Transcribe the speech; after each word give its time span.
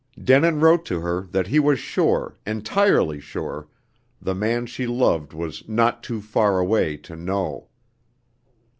Denin 0.17 0.59
wrote 0.61 0.83
to 0.85 1.01
her 1.01 1.27
that 1.29 1.45
he 1.45 1.59
was 1.59 1.77
sure, 1.77 2.35
entirely 2.47 3.19
sure, 3.19 3.67
the 4.19 4.33
man 4.33 4.65
she 4.65 4.87
loved 4.87 5.31
was 5.31 5.69
"not 5.69 6.01
too 6.01 6.21
far 6.21 6.57
away 6.57 6.97
to 6.97 7.15
know." 7.15 7.67